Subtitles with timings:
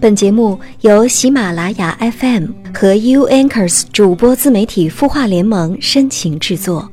[0.00, 6.90] 本节目由喜马拉雅 FM 和 U Anchors 主播自媒体孵化联盟深情制作。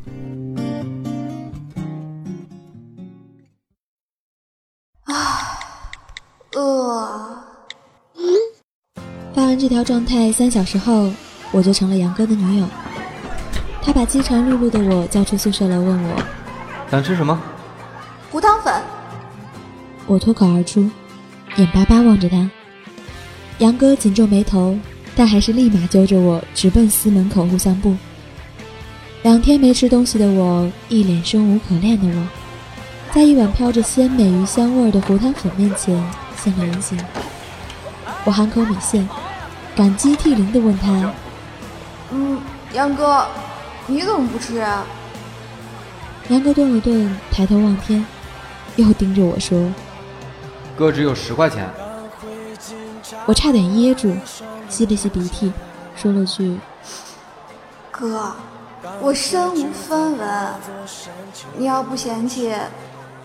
[5.06, 5.58] 啊，
[6.54, 7.40] 饿！
[9.34, 11.10] 发完这条状态三小时后，
[11.54, 12.68] 我就成了杨哥的女友。
[13.82, 16.21] 他把饥肠辘辘的我叫出宿舍楼，问我
[16.92, 17.42] 想吃什么？
[18.30, 18.74] 糊汤粉。
[20.08, 20.82] 我脱口而出，
[21.55, 22.52] 眼巴巴望着他。
[23.60, 24.77] 杨哥紧皱眉头，
[25.16, 27.95] 但还是立马揪着我直奔司门口录像部。
[29.23, 32.28] 两天没吃东西的我，一脸生无可恋的我，
[33.12, 36.00] 在一碗飘着鲜美鱼香味的糊汤粉面前
[36.38, 36.95] 现了原形。
[38.26, 39.09] 我含口米线，
[39.76, 41.12] 感激涕零地问他
[42.14, 42.39] ：“嗯，
[42.76, 43.26] 杨哥，
[43.88, 44.86] 你怎么不吃啊？”
[46.30, 48.05] 杨哥顿了顿，抬头望天，
[48.76, 49.73] 又盯着我说
[50.78, 51.67] ：“哥只有十块钱。”
[53.27, 54.12] 我差点噎住，
[54.70, 55.52] 吸了吸鼻涕，
[55.97, 56.58] 说了句
[57.92, 58.31] ：“哥，
[59.02, 60.53] 我身无分文，
[61.58, 62.52] 你要不嫌弃，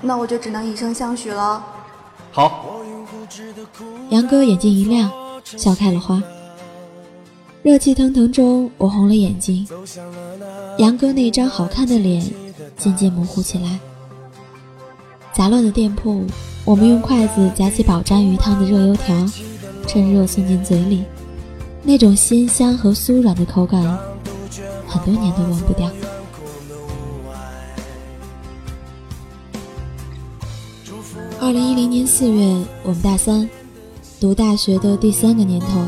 [0.01, 1.65] 那我就只能以身相许了。”
[2.33, 2.67] 好。
[4.11, 5.09] 杨哥眼睛一亮，
[5.45, 6.21] 笑开了花。
[7.63, 9.67] 热气腾腾中，我红了眼睛。
[10.79, 12.29] 杨哥那张好看的脸
[12.77, 13.79] 渐渐模糊起来。
[15.33, 16.27] 杂乱的店铺，
[16.65, 19.15] 我们用筷子夹起饱蘸鱼汤的热油条。
[19.87, 21.05] 趁热送进嘴里，
[21.83, 23.83] 那种鲜香和酥软的口感，
[24.87, 25.91] 很多年都忘不掉。
[31.41, 33.49] 二零一零年四月，我们大三，
[34.21, 35.85] 读大学的第三个年头。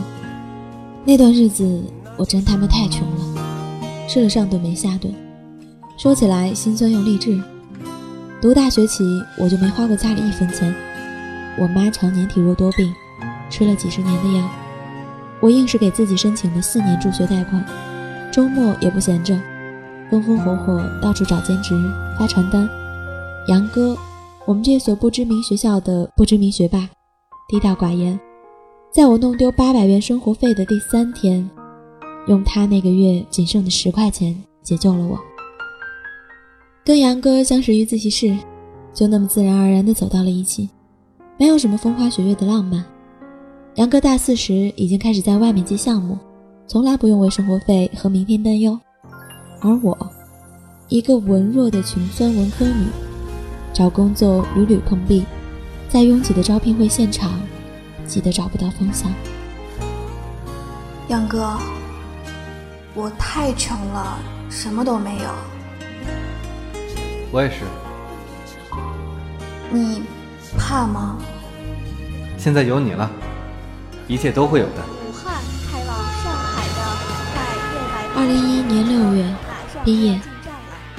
[1.05, 1.83] 那段日子，
[2.17, 5.15] 我真他妈太穷了，吃了上顿没下顿。
[5.97, 7.41] 说起来心酸又励志。
[8.43, 9.05] 读大学起，
[9.39, 10.75] 我就没花过家里一分钱。
[11.57, 12.93] 我妈常年体弱多病。
[13.57, 14.51] 吃了几十年的药，
[15.39, 17.65] 我硬是给自己申请了四年助学贷款，
[18.33, 19.41] 周末也不闲着，
[20.11, 21.73] 风风火火到处找兼职
[22.19, 22.69] 发传单。
[23.47, 23.97] 杨哥，
[24.45, 26.91] 我们这所不知名学校的不知名学霸，
[27.49, 28.19] 低调寡言，
[28.93, 31.49] 在我弄丢八百元生活费的第三天，
[32.27, 35.17] 用他那个月仅剩的十块钱解救了我。
[36.85, 38.37] 跟杨哥相识于自习室，
[38.93, 40.69] 就那么自然而然地走到了一起，
[41.39, 42.85] 没有什么风花雪月的浪漫。
[43.77, 46.17] 杨哥大四时已经开始在外面接项目，
[46.69, 48.79] 从来不用为生活费和明天担忧。
[49.61, 49.99] 而我，
[50.89, 52.87] 一个文弱的穷酸文科女，
[53.73, 55.25] 找工作屡屡碰壁，
[55.89, 57.33] 在拥挤的招聘会现场，
[58.07, 59.13] 急得找不到方向。
[61.09, 61.59] 杨哥，
[62.95, 64.19] 我太穷了，
[64.49, 65.25] 什么都没有。
[67.33, 67.65] 我也是。
[69.73, 70.01] 你
[70.57, 71.19] 怕吗？
[72.39, 73.11] 现在有你了。
[74.07, 74.83] 一切都会有的。
[75.07, 75.89] 武汉开往
[76.23, 76.81] 上海的。
[78.17, 79.35] 二零一一年六月
[79.85, 80.21] 毕业，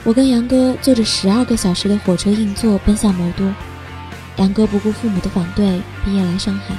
[0.04, 3.46] 我跟杨哥坐着十二个小时的火车硬座奔向魔都。
[4.38, 6.76] 杨哥不顾父母的反对，毕业来上海，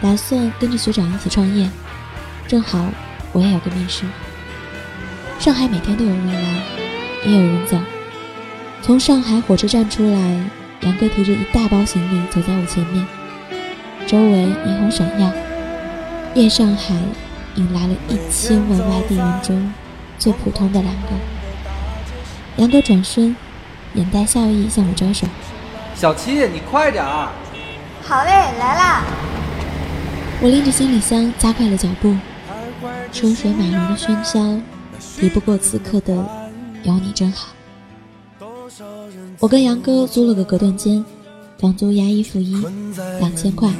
[0.00, 1.68] 打算跟着学长一起创业。
[2.46, 2.84] 正好
[3.32, 4.04] 我也有个面试。
[5.38, 6.62] 上海每天都有人来，
[7.24, 7.78] 也有人走。
[8.82, 10.50] 从上海火车站出来，
[10.80, 13.06] 杨哥提着一大包行李走在我前面。
[14.10, 15.32] 周围霓虹闪耀，
[16.34, 16.96] 夜上海
[17.54, 19.72] 引来了一千万外地人中
[20.18, 21.10] 最普通的两个。
[22.56, 23.36] 杨哥转身，
[23.94, 25.28] 眼带笑意向我招手
[25.94, 27.28] ：“小七，你快点儿
[28.02, 29.04] ！”“好嘞，来啦！”
[30.42, 32.12] 我拎着行李箱加快了脚步，
[33.12, 34.60] 车水马龙的喧嚣
[35.20, 36.12] 敌不过此刻的
[36.82, 37.50] “有你真好”。
[39.38, 41.04] 我跟杨哥租了个隔断间，
[41.60, 42.60] 房租押一付一，
[43.20, 43.70] 两千块。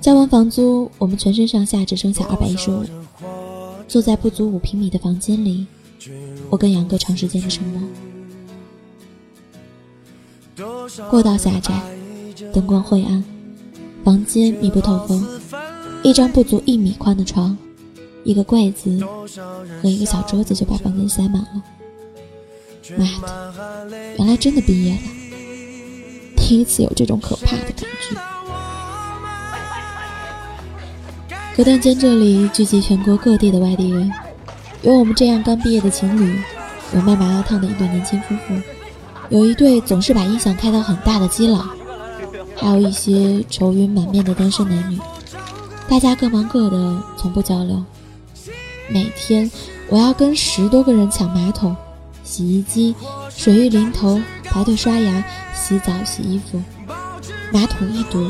[0.00, 2.82] 交完房租，我们全身上下只剩下二百一十五。
[3.86, 5.66] 坐在不足五平米的房间里，
[6.48, 7.82] 我跟杨哥长时间的沉默。
[11.10, 11.82] 过道狭窄，
[12.52, 13.22] 灯光晦暗，
[14.02, 15.26] 房间密不透风。
[16.02, 17.56] 一张不足一米宽的床，
[18.24, 19.04] 一个柜子
[19.82, 21.62] 和一个小桌子就把房间塞满了。
[22.96, 23.04] 妈
[23.90, 25.00] 的，原来真的毕业了！
[26.36, 28.39] 第一次有这种可怕的感觉。
[31.60, 34.10] 隔断间这里聚集全国各地的外地人，
[34.80, 36.40] 有我们这样刚毕业的情侣，
[36.94, 38.54] 有卖麻辣烫的一对年轻夫妇，
[39.28, 41.62] 有一对总是把音响开到很大的基佬，
[42.56, 44.98] 还有一些愁云满面的单身男女。
[45.86, 47.84] 大家各忙各的，从不交流。
[48.88, 49.50] 每天
[49.90, 51.76] 我要跟十多个人抢马桶、
[52.24, 52.94] 洗衣机、
[53.28, 55.22] 水浴淋头，排队刷牙、
[55.52, 56.62] 洗澡、洗衣服，
[57.52, 58.26] 马桶一堵，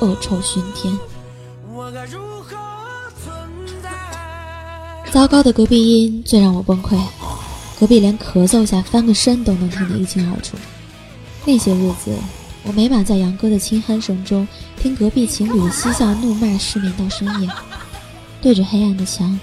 [0.00, 0.98] 恶臭熏天。
[5.14, 6.98] 糟糕的隔壁音最让我崩溃，
[7.78, 10.56] 隔壁连咳嗽下翻个身都能听得一清二楚。
[11.44, 12.12] 那些日子，
[12.64, 14.44] 我每晚在杨哥的轻鼾声中
[14.76, 17.48] 听隔壁情侣的嬉笑怒骂，失眠到深夜，
[18.42, 19.38] 对着黑暗的墙，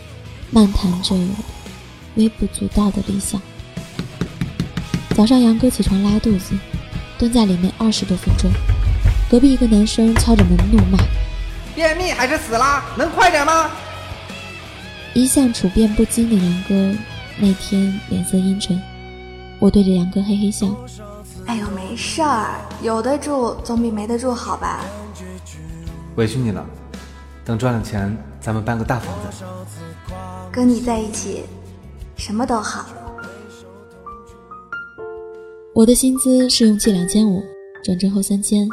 [0.50, 1.16] 漫谈着
[2.16, 3.42] 微不足道的理想。
[5.16, 6.54] 早上杨哥起床拉肚子，
[7.18, 8.52] 蹲在里面二十多分钟，
[9.30, 10.98] 隔壁一个男生敲着门怒骂。
[11.74, 12.84] 便秘还是死啦？
[12.98, 13.72] 能快点吗？
[15.14, 17.00] 一向处变不惊的杨哥
[17.38, 18.82] 那天脸色阴沉，
[19.60, 20.68] 我对着杨哥嘿嘿笑。
[21.48, 24.80] 哎呦，没事儿，有的住总比没得住好吧？
[26.16, 26.66] 委屈你了，
[27.44, 29.44] 等赚了钱，咱们搬个大房子。
[30.52, 31.44] 跟你在一起，
[32.16, 32.86] 什么都好。
[35.74, 37.42] 我的薪资试用期两千五，
[37.84, 38.68] 转正后三千，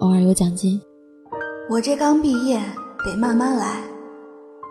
[0.00, 0.80] 偶尔有奖金。
[1.70, 2.60] 我这刚毕业，
[3.04, 3.82] 得慢慢来，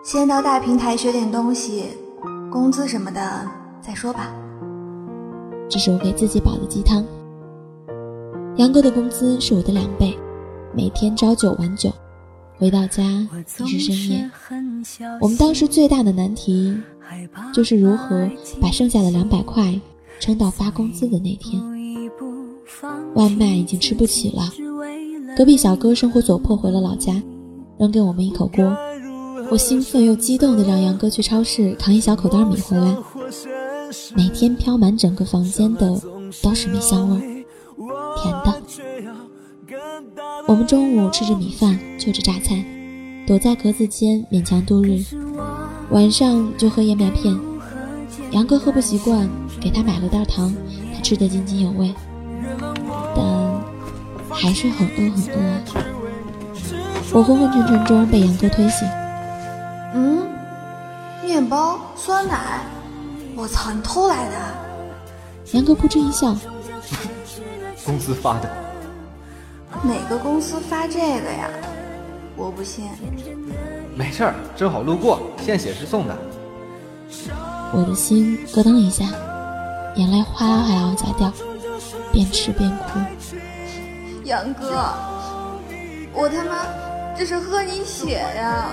[0.04, 1.84] 先到大平台学点东西，
[2.50, 3.20] 工资什么的
[3.80, 4.32] 再说吧。
[5.68, 7.04] 这是我给自己煲的鸡汤。
[8.56, 10.16] 杨哥的工资是我的两倍，
[10.74, 11.90] 每天朝九晚九，
[12.56, 13.02] 回到家
[13.66, 14.30] 已是深夜。
[15.20, 16.74] 我们当时最大的难题，
[17.52, 18.28] 就是如何
[18.60, 19.78] 把剩下的两百块
[20.20, 21.60] 撑到发工资的那天。
[23.14, 24.48] 外卖已经吃不起了。
[25.36, 27.20] 隔壁小哥生活所迫回了老家，
[27.78, 28.76] 扔给我们一口锅。
[29.50, 32.96] 我兴奋又激动地让杨哥去超市扛一小口袋米回来。
[34.14, 35.98] 每天飘满整个房间的
[36.42, 37.18] 都是米香味，
[38.22, 38.62] 甜的。
[40.46, 42.62] 我们中午吃着米饭，就着榨菜，
[43.26, 45.02] 躲在格子间勉强度日。
[45.90, 47.38] 晚上就喝燕麦片。
[48.32, 49.28] 杨哥喝不习惯，
[49.58, 50.54] 给他买了袋糖，
[50.94, 51.94] 他吃得津津有味。
[53.16, 53.24] 但
[54.28, 55.64] 还是很饿很饿啊！
[57.12, 58.86] 我昏昏沉沉中被杨哥推醒。
[61.48, 62.60] 包、酸奶，
[63.34, 64.34] 我操，你偷来的？
[65.52, 66.36] 杨哥扑哧一笑。
[67.84, 68.50] 公司发的。
[69.82, 71.48] 哪个公司发这个呀？
[72.36, 72.84] 我不信。
[73.96, 76.16] 没事儿，正好路过，献血是送的。
[77.72, 79.04] 我的心咯噔一下，
[79.96, 81.32] 眼泪哗啦哗啦往下掉，
[82.12, 82.98] 边吃边哭。
[84.24, 84.92] 杨哥，
[86.12, 86.66] 我他妈
[87.16, 88.66] 这是喝你血呀！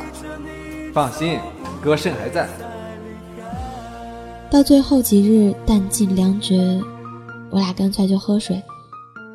[0.94, 1.40] 放心，
[1.86, 2.50] 哥肾还在。
[4.50, 6.82] 到最后几日弹尽粮绝，
[7.52, 8.60] 我俩干脆就喝水，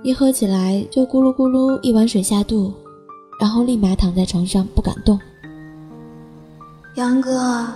[0.02, 2.74] 一喝起来就咕噜咕噜一碗水下肚，
[3.40, 5.16] 然后立马躺在床上不敢动。
[6.96, 7.68] 杨哥，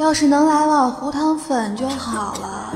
[0.00, 2.74] 要是能来碗胡汤粉就好了。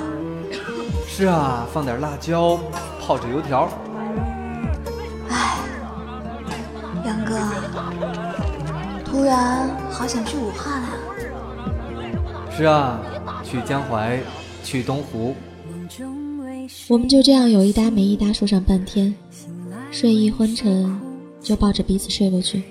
[1.09, 2.57] 是啊，放点辣椒，
[3.01, 3.69] 泡着油条。
[5.29, 5.57] 哎
[7.05, 7.37] 杨哥，
[8.13, 8.26] 突
[9.27, 10.89] 然好想去武汉啊！
[12.57, 12.99] 是啊，
[13.45, 14.19] 去江淮，
[14.65, 15.35] 去东湖。
[16.89, 19.15] 我们就这样有一搭没一搭说上半天，
[19.91, 20.99] 睡意昏沉，
[21.41, 22.63] 就抱着彼此睡过去。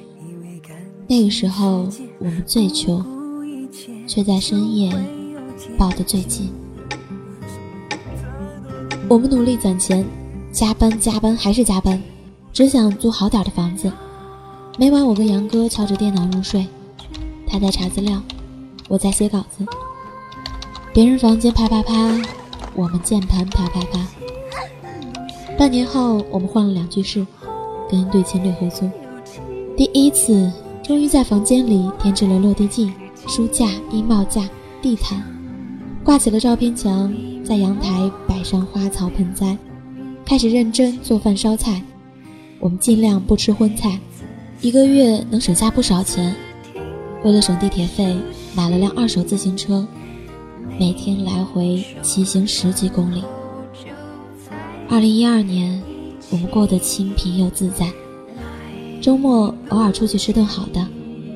[1.07, 1.87] 那个时候
[2.19, 3.05] 我们最穷，
[4.07, 4.91] 却在深夜
[5.77, 6.51] 抱得最紧。
[9.07, 10.03] 我们努力攒钱，
[10.51, 12.01] 加班加班还是加班，
[12.51, 13.91] 只想租好点的房子。
[14.77, 16.67] 每晚我跟杨哥敲着电脑入睡，
[17.48, 18.22] 他在查资料，
[18.89, 19.65] 我在写稿子。
[20.94, 21.94] 别人房间啪啪啪，
[22.75, 24.05] 我们键盘啪啪啪。
[25.58, 27.25] 半年后，我们换了两居室，
[27.89, 28.89] 跟对情侣合租。
[29.77, 30.51] 第一次，
[30.84, 32.94] 终于在房间里添置了落地镜、
[33.29, 34.46] 书架、衣帽架、
[34.82, 35.24] 地毯，
[36.03, 37.13] 挂起了照片墙，
[37.46, 39.58] 在阳台摆上花草盆栽，
[40.25, 41.82] 开始认真做饭烧菜。
[42.60, 43.98] 我们尽量不吃荤菜。
[44.65, 46.36] 一个月能省下不少钱，
[47.24, 48.17] 为了省地铁费，
[48.55, 49.86] 买了辆二手自行车，
[50.79, 53.24] 每天来回骑行十几公里。
[54.89, 55.79] 二零一二年，
[56.31, 57.91] 我们过得清贫又自在，
[59.00, 60.84] 周末偶尔出去吃顿好的，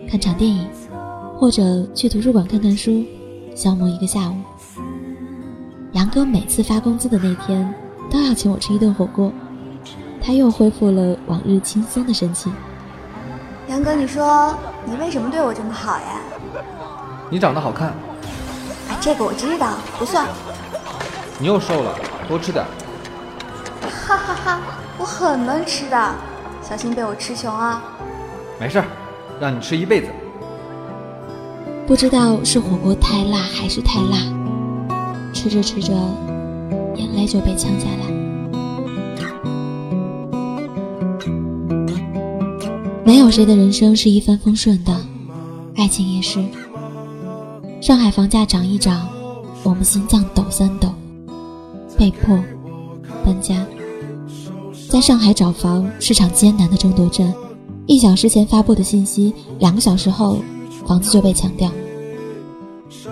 [0.10, 0.66] 看场电影，
[1.38, 3.06] 或者去图书馆看看书，
[3.54, 4.34] 消磨一个下午。
[5.92, 7.72] 杨哥每次发工资的那天，
[8.10, 9.32] 都要请我吃一顿火锅，
[10.20, 12.52] 他又恢复了往日轻松的神情。
[13.70, 16.22] 杨哥，你说你为什么对我这么好呀？
[17.30, 17.94] 你长得好看。
[19.00, 20.26] 这个我知道，不算。
[21.38, 21.96] 你又瘦了，
[22.28, 22.66] 多吃点。
[23.84, 24.60] 哈哈哈，
[24.98, 26.16] 我很能吃的，
[26.64, 27.84] 小心被我吃穷啊。
[28.60, 28.86] 没事儿，
[29.40, 30.08] 让你吃一辈子。
[31.86, 34.18] 不知道是火锅太辣还是太辣，
[35.32, 35.94] 吃着吃着，
[36.96, 38.29] 眼泪就被呛下来。
[43.10, 44.96] 没有谁的人生是一帆风顺的，
[45.76, 46.38] 爱情也是。
[47.82, 49.10] 上海房价涨一涨，
[49.64, 50.94] 我们心脏抖三抖，
[51.98, 52.38] 被迫
[53.26, 53.66] 搬家。
[54.88, 57.34] 在上海找房是场艰难的争夺战，
[57.88, 60.38] 一小时前发布的信息，两个小时后
[60.86, 61.72] 房子就被抢掉。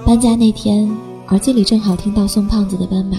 [0.05, 0.87] 搬家那天，
[1.29, 3.17] 耳机里正好听到宋胖子的《斑马》，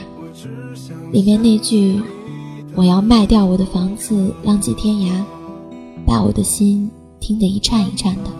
[1.10, 2.00] 里面那句
[2.76, 5.24] “我要卖掉我的房子，浪迹天涯”，
[6.08, 8.30] 把我的心听得一颤一颤的。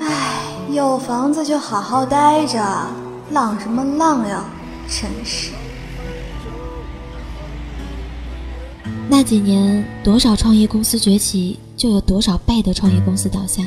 [0.00, 0.40] 唉
[0.72, 2.60] 有房子就好好待着，
[3.30, 4.44] 浪什么浪呀！
[4.88, 5.52] 真是。
[9.08, 13.62] 那几年，多少创业公司崛起，就有多少倍的创业公司倒下。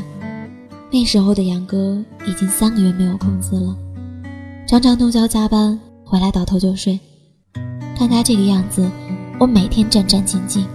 [0.92, 3.74] 那时候的杨哥已经三个月没有工资了，
[4.68, 7.00] 常常通宵加班，回来倒头就睡。
[7.98, 8.86] 看他这个样子，
[9.40, 10.66] 我每天战战兢兢。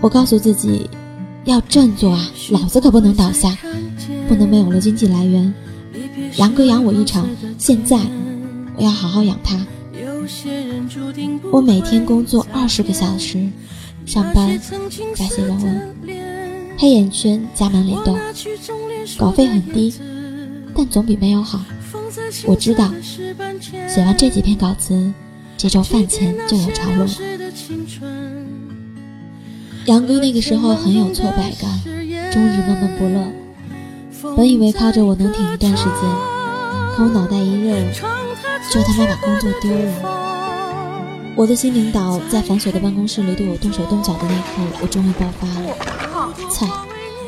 [0.00, 0.90] 我告诉自己，
[1.44, 3.56] 要振作啊，老子可不能倒下。
[4.28, 5.52] 不能没有了经济来源。
[6.36, 7.98] 杨哥养我一场，现在
[8.76, 9.66] 我要好好养他。
[11.50, 13.46] 我每天工作二十个小时，
[14.06, 14.58] 上班
[15.14, 15.94] 加写论文，
[16.78, 18.16] 黑眼圈加满脸痘，
[19.18, 19.92] 稿费很低，
[20.74, 21.60] 但总比没有好。
[22.46, 22.90] 我知道，
[23.86, 25.12] 写完这几篇稿子，
[25.58, 27.10] 这周饭钱就有着落了。
[29.86, 31.68] 杨哥那个时候很有挫败感，
[32.30, 34.34] 终日闷闷不乐。
[34.36, 35.94] 本以为靠着我能挺一段时间，
[36.94, 37.76] 可我脑袋一热，
[38.70, 39.92] 就他妈把工作丢了。
[41.34, 45.76] 我的新领导在繁琐的办公室里对我动手动脚的那一刻，我终于爆发了。
[46.48, 46.66] 操！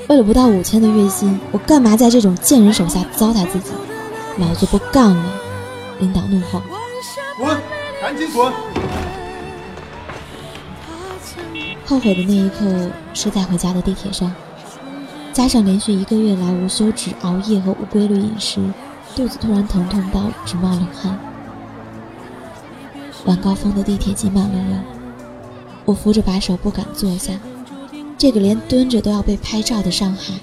[0.09, 3.73] 为了不到五千的月薪，我干嘛在这种贱人手下糟蹋自己？
[4.39, 5.25] 老子不干了！
[5.99, 6.63] 领导怒吼
[7.37, 7.49] ：“滚！
[8.01, 8.53] 赶紧滚！”
[11.87, 14.33] 后悔的那一刻是在回家的地铁上。
[15.33, 18.61] 加上连续一个月来无休止熬夜和无规律饮食，
[19.17, 21.19] 肚子突然疼痛到直冒冷汗。
[23.27, 24.85] 晚高峰的地铁挤满了人，
[25.85, 27.33] 我扶着把手不敢坐下。
[28.17, 30.35] 这个连蹲着都要被拍照的上海，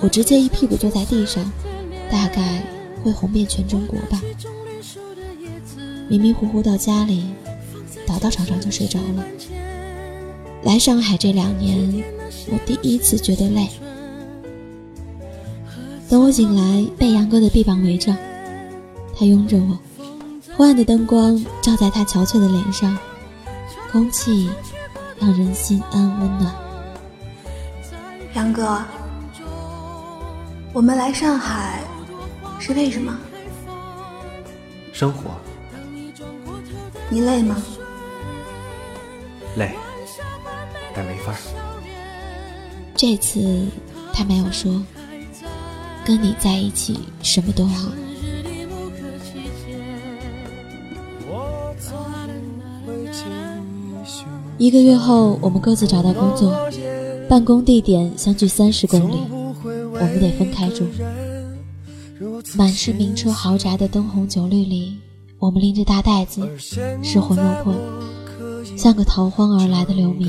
[0.00, 1.50] 我直接一屁股坐在地上，
[2.10, 2.62] 大概
[3.02, 4.20] 会红遍全中国吧。
[6.08, 7.24] 迷迷糊糊到家里，
[8.06, 9.24] 倒到床上就睡着了。
[10.66, 12.04] 来上海这两年，
[12.50, 13.68] 我第一次觉得累。
[16.08, 18.12] 等我醒来，被杨哥的臂膀围着，
[19.16, 19.78] 他拥着我，
[20.56, 22.98] 昏暗的灯光照在他憔悴的脸上，
[23.92, 24.50] 空气
[25.20, 26.52] 让人心安温暖。
[28.34, 28.82] 杨哥，
[30.72, 31.80] 我们来上海
[32.58, 33.16] 是为什么？
[34.92, 35.30] 生活。
[37.08, 37.56] 你累吗？
[39.56, 39.76] 累，
[40.96, 41.36] 但没法。
[42.96, 43.66] 这次
[44.12, 44.82] 他没有说。
[46.04, 47.90] 跟你在一起，什么都好。
[54.56, 56.56] 一个月后，我们各自找到工作，
[57.28, 59.16] 办公地点相距三十公里，
[59.64, 60.86] 我们得分开住。
[62.54, 64.96] 满是名车豪宅的灯红酒绿里，
[65.40, 66.48] 我们拎着大袋子，
[67.02, 67.74] 失魂落魄，
[68.76, 70.28] 像个逃荒而来的流民，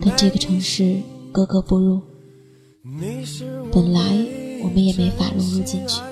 [0.00, 2.00] 跟这个城市格格不入。
[3.72, 4.00] 本来。
[4.62, 6.02] 我们也没法融入进去。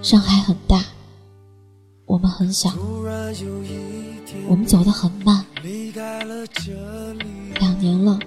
[0.00, 0.82] 上海很大，
[2.06, 2.72] 我们很小，
[4.48, 5.44] 我们走得很慢。
[7.60, 8.18] 两年了，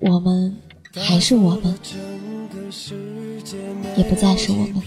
[0.00, 0.56] 我们
[0.96, 1.78] 还是我们，
[3.96, 4.82] 也不再是我们。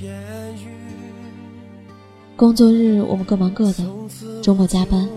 [2.35, 3.85] 工作日我们各忙各的，
[4.43, 5.07] 周末加班，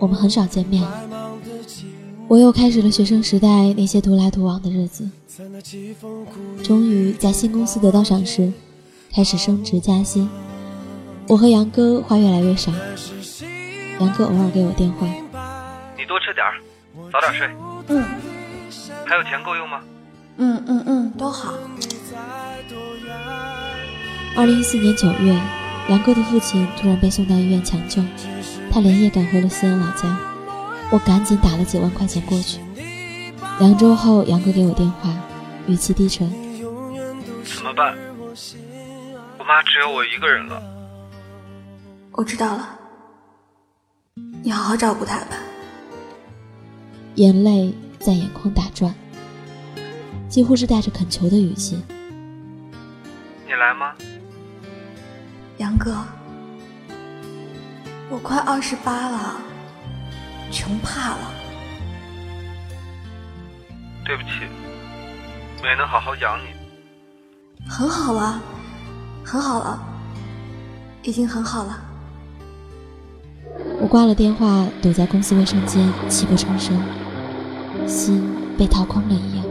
[0.00, 0.82] 我们很少见面。
[2.28, 5.08] 我又开始了学生时代那些独来独往的日子。
[6.62, 8.52] 终于在新公司得到赏识，
[9.12, 10.28] 开始升职加薪。
[11.28, 12.72] 我和杨哥话越来越少，
[14.00, 15.06] 杨哥偶尔给我电话。
[15.96, 16.54] 你多吃点儿，
[17.12, 17.48] 早点睡。
[17.88, 18.04] 嗯。
[19.04, 19.80] 还有钱够用吗？
[20.38, 21.54] 嗯嗯嗯，都好。
[24.36, 25.40] 二零一四年九月，
[25.88, 28.02] 杨哥的父亲突然被送到医院抢救，
[28.70, 30.25] 他连夜赶回了西安老家。
[30.90, 32.60] 我赶紧打了几万块钱过去。
[33.58, 35.10] 两周后，杨哥给我电话，
[35.66, 36.30] 语气低沉
[37.44, 37.96] ：“怎么办？
[39.38, 40.62] 我妈只有我一个人了。”
[42.12, 42.78] 我知道了，
[44.42, 45.36] 你好好照顾她吧。
[47.16, 48.94] 眼泪在眼眶打转，
[50.28, 51.82] 几乎是带着恳求的语气
[53.46, 53.92] ：“你来吗？”
[55.58, 55.96] 杨哥，
[58.08, 59.40] 我快二十八了。
[60.50, 61.18] 穷怕了，
[64.04, 64.28] 对不起，
[65.62, 66.44] 没能好好养你。
[67.68, 68.40] 很好了，
[69.24, 69.78] 很好了，
[71.02, 71.80] 已经很好了。
[73.80, 76.80] 我挂了电话，躲在公司卫生间，泣不成声，
[77.86, 78.22] 心
[78.56, 79.44] 被掏空了一样。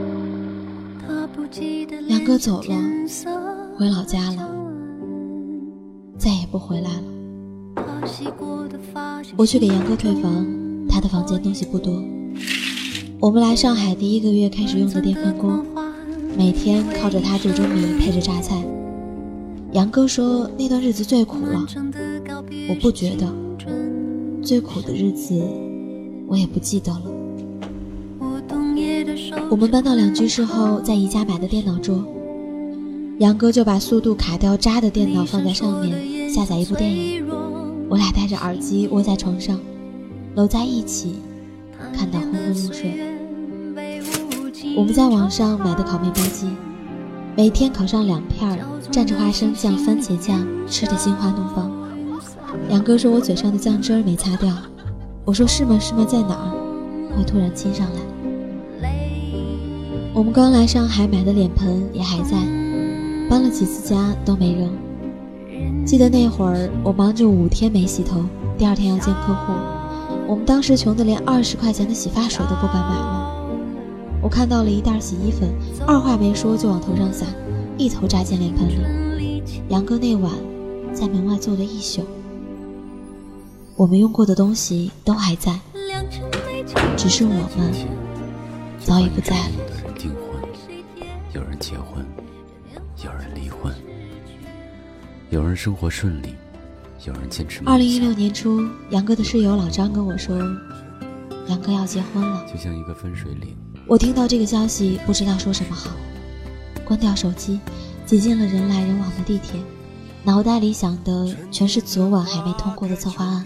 [2.08, 2.76] 杨哥走了，
[3.78, 4.50] 回老家了，
[6.18, 7.04] 再也不回来了。
[9.38, 10.46] 我去给杨哥退房，
[10.96, 12.02] 他的房间东西不多。
[13.20, 15.62] 我们来上海第一个月开始用的电饭锅，
[16.38, 18.64] 每天靠着它煮粥米配着榨菜。
[19.74, 21.68] 杨哥说那段日子最苦了，
[22.70, 23.28] 我不觉得。
[24.42, 25.38] 最苦的日子，
[26.28, 27.02] 我也不记得了。
[29.50, 32.06] 我们搬到两居室后，在宜家买的电脑桌，
[33.20, 37.26] 杨哥就把速度卡掉渣的电脑放在上面，下载一部电影。
[37.90, 39.60] 我俩戴着耳机窝在床上，
[40.36, 41.16] 搂在一起，
[41.98, 43.00] 看到昏昏入睡。
[44.76, 46.50] 我们在网上买的烤面包机，
[47.38, 48.60] 每天烤上两片，
[48.92, 51.72] 蘸着花生酱、番茄酱，吃的心花怒放。
[52.70, 54.54] 杨哥说：“我嘴上的酱汁儿没擦掉。”
[55.24, 55.80] 我说：“是吗？
[55.80, 56.04] 是吗？
[56.04, 56.52] 在哪儿？”
[57.16, 58.92] 会突然亲上来。
[60.14, 62.38] 我们刚来上海买的脸盆也还在，
[63.30, 64.70] 搬了几次家都没扔。
[65.86, 68.26] 记得那会儿我忙着五天没洗头，
[68.58, 69.54] 第二天要见客户，
[70.28, 73.36] 我们当时穷得连二十块钱的洗发水都不敢买了。
[74.22, 75.54] 我看到了一袋洗衣粉，
[75.86, 77.26] 二话没说就往头上撒，
[77.78, 79.44] 一头扎进脸盆里。
[79.70, 80.32] 杨哥那晚
[80.94, 82.04] 在门外坐了一宿。
[83.76, 85.60] 我们用过的东西都还在，
[86.98, 87.72] 只是我们
[88.80, 89.52] 早已不在了。
[89.74, 90.24] 有人订婚，
[91.34, 92.06] 有人结婚，
[93.04, 93.74] 有人离婚，
[95.30, 96.34] 有人生活顺利，
[97.06, 97.62] 有人坚持。
[97.66, 100.38] 二零一六年初，杨哥的室友老张跟我说，
[101.48, 103.56] 杨哥要结婚了，就像一个分水岭。
[103.88, 105.92] 我听到这个消息，不知道说什么好，
[106.84, 107.60] 关掉手机，
[108.06, 109.60] 挤进了人来人往的地铁，
[110.24, 113.46] 脑袋里想的全是昨晚还没通过的策划案。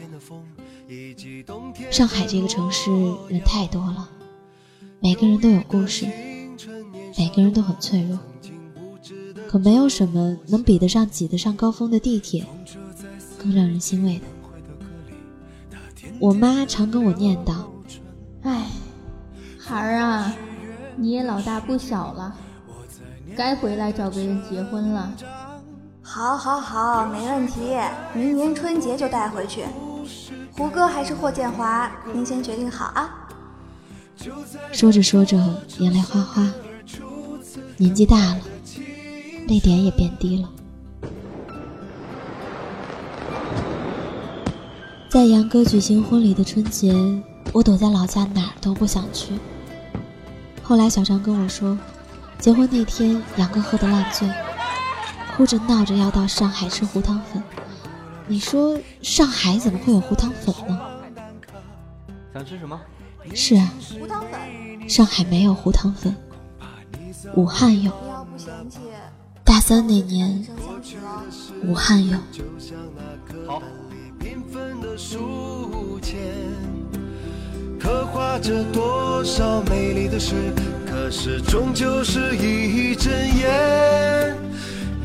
[1.92, 2.90] 上海这个城市
[3.28, 4.10] 人太多了，
[5.02, 6.06] 每个人都有故事，
[7.18, 8.18] 每个人都很脆弱，
[9.48, 12.46] 可没有什么能比得上挤得上高峰的地铁，
[13.42, 14.26] 更让人欣慰的。
[16.20, 17.54] 我妈常跟我念叨
[18.44, 18.66] ：“哎，
[19.58, 20.34] 孩儿啊，
[20.98, 22.36] 你也老大不小了，
[23.36, 25.14] 该回来找个人结婚了。”
[26.02, 27.78] 好，好，好，没问题，
[28.14, 29.64] 明年春节就带回去。
[30.52, 31.92] 胡歌还是霍建华？
[32.14, 33.30] 您先决定好啊！
[34.72, 35.38] 说着说着，
[35.78, 36.52] 眼泪哗哗。
[37.78, 38.40] 年纪大了，
[39.48, 40.50] 泪点也变低了。
[45.10, 46.94] 在杨哥举行婚礼的春节，
[47.52, 49.34] 我躲在老家，哪儿都不想去。
[50.62, 51.76] 后来小张跟我说，
[52.38, 54.32] 结婚那天杨哥喝得烂醉，
[55.36, 57.42] 哭着闹着要到上海吃胡汤粉。
[58.28, 60.80] 你说上海怎么会有胡汤粉呢？
[62.32, 62.80] 想吃什么？
[63.34, 64.88] 是啊，胡汤粉。
[64.88, 66.16] 上海没有胡汤粉，
[67.36, 67.92] 武汉有。
[69.44, 70.46] 大三那年，
[71.64, 72.16] 武汉有。
[73.48, 73.60] 好。
[75.02, 76.18] 书签
[77.80, 80.36] 刻画着多少美丽的诗，
[80.86, 84.36] 可是终究是一阵烟。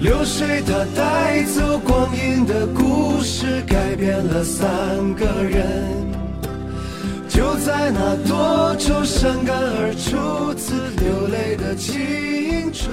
[0.01, 4.67] 流水它带走光阴的故事，改变了三
[5.15, 5.65] 个人。
[7.29, 12.93] 就在那多愁善感而初次流泪的青春。